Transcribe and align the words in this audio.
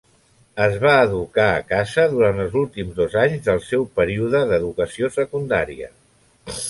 Es 0.63 0.71
va 0.83 0.93
educar 1.01 1.45
a 1.57 1.59
casa 1.73 2.05
durant 2.15 2.41
els 2.45 2.57
últims 2.63 2.97
dos 3.03 3.17
anys 3.27 3.45
del 3.51 3.63
seu 3.67 3.87
període 4.01 4.45
d'educació 4.53 5.13
secundària. 5.19 5.93